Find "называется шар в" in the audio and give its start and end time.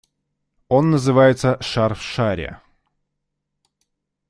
0.89-2.01